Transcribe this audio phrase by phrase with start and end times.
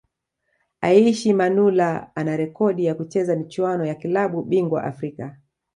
[0.81, 5.37] Aishi Manula ana rekodi ya kucheza michuano ya klabu bingwa Afrika